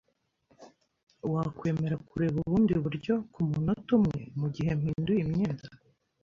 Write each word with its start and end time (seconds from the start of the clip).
Wakwemera 1.33 1.95
kureba 2.09 2.37
ubundi 2.45 2.73
buryo 2.83 3.13
kumunota 3.33 3.89
umwe 3.99 4.19
mugihe 4.39 4.71
mpinduye 4.79 5.21
imyenda? 5.25 5.65